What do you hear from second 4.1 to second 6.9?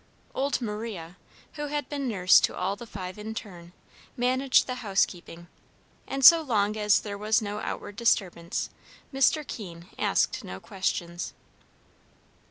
managed the housekeeping; and so long